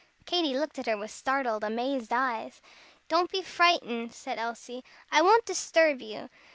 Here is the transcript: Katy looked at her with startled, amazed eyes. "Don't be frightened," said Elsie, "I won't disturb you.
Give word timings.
Katy 0.25 0.57
looked 0.57 0.79
at 0.79 0.87
her 0.87 0.97
with 0.97 1.11
startled, 1.11 1.63
amazed 1.63 2.11
eyes. 2.11 2.59
"Don't 3.07 3.29
be 3.29 3.43
frightened," 3.43 4.15
said 4.15 4.39
Elsie, 4.39 4.83
"I 5.11 5.21
won't 5.21 5.45
disturb 5.45 6.01
you. 6.01 6.27